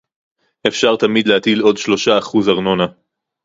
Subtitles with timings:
[0.67, 2.85] אפשר תמיד להטיל עוד שלושה אחוז ארנונה